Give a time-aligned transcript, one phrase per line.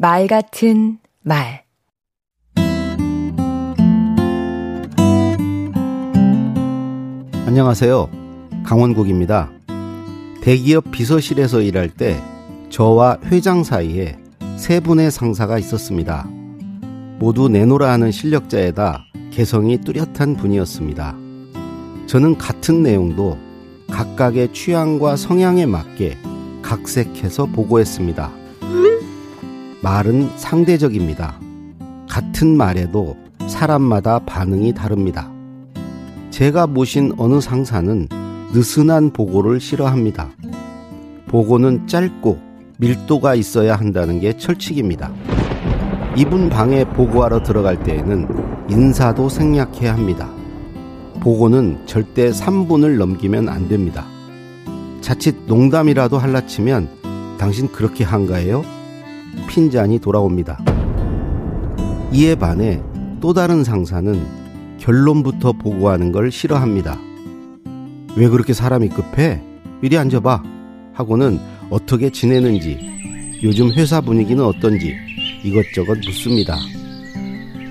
[0.00, 1.64] 말 같은 말
[7.46, 8.08] 안녕하세요.
[8.64, 9.50] 강원국입니다.
[10.40, 12.22] 대기업 비서실에서 일할 때
[12.70, 14.16] 저와 회장 사이에
[14.56, 16.28] 세 분의 상사가 있었습니다.
[17.18, 21.16] 모두 내노라 하는 실력자에다 개성이 뚜렷한 분이었습니다.
[22.06, 23.36] 저는 같은 내용도
[23.90, 26.18] 각각의 취향과 성향에 맞게
[26.62, 28.37] 각색해서 보고했습니다.
[29.88, 31.40] 말은 상대적입니다.
[32.10, 35.32] 같은 말에도 사람마다 반응이 다릅니다.
[36.28, 38.06] 제가 모신 어느 상사는
[38.52, 40.28] 느슨한 보고를 싫어합니다.
[41.26, 42.38] 보고는 짧고
[42.76, 45.10] 밀도가 있어야 한다는 게 철칙입니다.
[46.16, 50.28] 이분 방에 보고하러 들어갈 때에는 인사도 생략해야 합니다.
[51.20, 54.04] 보고는 절대 3분을 넘기면 안 됩니다.
[55.00, 58.77] 자칫 농담이라도 할라치면 당신 그렇게 한가해요?
[59.46, 60.58] 핀잔이 돌아옵니다.
[62.12, 62.82] 이에 반해
[63.20, 64.20] 또 다른 상사는
[64.78, 66.98] 결론부터 보고하는 걸 싫어합니다.
[68.16, 69.42] 왜 그렇게 사람이 급해?
[69.82, 70.42] 이리 앉아봐.
[70.94, 71.38] 하고는
[71.70, 72.78] 어떻게 지내는지,
[73.42, 74.96] 요즘 회사 분위기는 어떤지
[75.44, 76.56] 이것저것 묻습니다.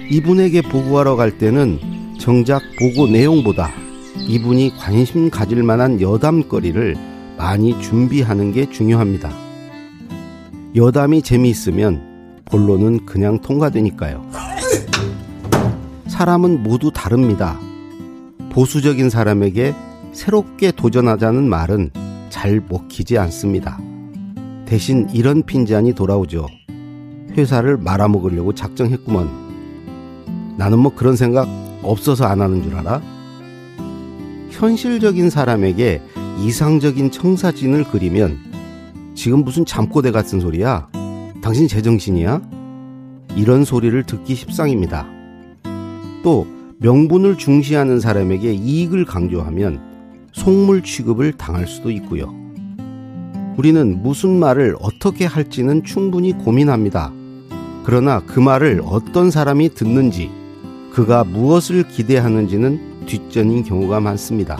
[0.09, 1.79] 이분에게 보고하러 갈 때는
[2.19, 3.71] 정작 보고 내용보다
[4.27, 6.95] 이분이 관심 가질 만한 여담거리를
[7.37, 9.46] 많이 준비하는 게 중요합니다.
[10.77, 14.23] 여담이 재미있으면 본론은 그냥 통과되니까요.
[16.05, 17.59] 사람은 모두 다릅니다.
[18.51, 19.73] 보수적인 사람에게
[20.13, 21.89] 새롭게 도전하자는 말은
[22.29, 23.79] 잘 먹히지 않습니다.
[24.67, 26.45] 대신 이런 핀잔이 돌아오죠.
[27.35, 29.27] 회사를 말아먹으려고 작정했구먼.
[30.57, 31.47] 나는 뭐 그런 생각
[31.81, 33.01] 없어서 안 하는 줄 알아?
[34.51, 36.03] 현실적인 사람에게
[36.39, 38.46] 이상적인 청사진을 그리면
[39.17, 40.89] 지금 무슨 잠꼬대 같은 소리야?
[41.41, 42.39] 당신 제정신이야?
[43.35, 45.07] 이런 소리를 듣기 십상입니다.
[46.23, 46.45] 또
[46.77, 49.81] 명분을 중시하는 사람에게 이익을 강조하면
[50.33, 52.31] 속물 취급을 당할 수도 있고요.
[53.57, 57.11] 우리는 무슨 말을 어떻게 할지는 충분히 고민합니다.
[57.85, 60.29] 그러나 그 말을 어떤 사람이 듣는지,
[60.93, 64.57] 그가 무엇을 기대하는지는 뒷전인 경우가 많습니다.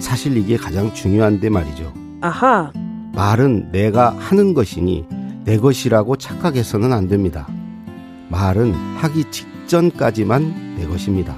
[0.00, 1.92] 사실 이게 가장 중요한데 말이죠.
[2.20, 2.72] 아하.
[3.18, 5.04] 말은 내가 하는 것이니
[5.42, 7.48] 내 것이라고 착각해서는 안 됩니다.
[8.28, 11.34] 말은 하기 직전까지만 내 것입니다.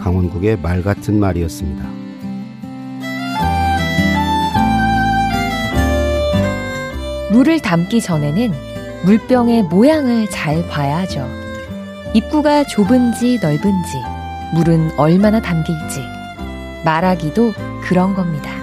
[0.00, 1.84] 강원국의 말 같은 말이었습니다.
[7.32, 8.52] 물을 담기 전에는
[9.04, 11.28] 물병의 모양을 잘 봐야 하죠.
[12.14, 13.98] 입구가 좁은지 넓은지,
[14.54, 16.00] 물은 얼마나 담길지,
[16.82, 17.52] 말하기도
[17.82, 18.62] 그런 겁니다.